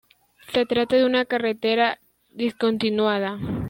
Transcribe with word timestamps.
Se 0.51 0.65
trata 0.65 0.95
de 0.95 1.05
una 1.05 1.25
carretera 1.25 1.99
discontinuada. 2.31 3.37